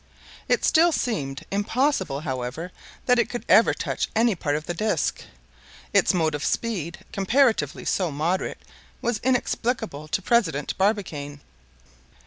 It 0.49 0.65
still 0.65 0.91
seemed 0.91 1.45
impossible, 1.51 2.21
however, 2.21 2.71
that 3.05 3.19
it 3.19 3.29
could 3.29 3.45
ever 3.47 3.71
touch 3.71 4.09
any 4.15 4.33
part 4.33 4.55
of 4.55 4.65
the 4.65 4.73
disc. 4.73 5.23
Its 5.93 6.11
motive 6.11 6.43
speed, 6.43 7.05
comparatively 7.11 7.85
so 7.85 8.09
moderate, 8.09 8.63
was 8.99 9.19
inexplicable 9.23 10.07
to 10.07 10.19
President 10.23 10.75
Barbicane. 10.79 11.41